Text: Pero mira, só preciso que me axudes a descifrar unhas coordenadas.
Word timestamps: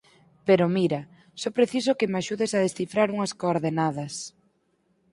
Pero 0.47 0.65
mira, 0.77 1.01
só 1.41 1.49
preciso 1.57 1.97
que 1.99 2.09
me 2.11 2.17
axudes 2.21 2.51
a 2.53 2.63
descifrar 2.67 3.07
unhas 3.15 3.35
coordenadas. 3.41 4.13